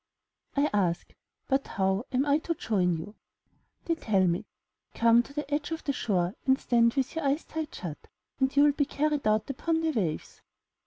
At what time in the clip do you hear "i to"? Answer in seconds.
2.25-2.55